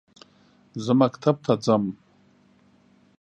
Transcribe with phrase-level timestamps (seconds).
[0.83, 1.91] زه مکتب ته زمه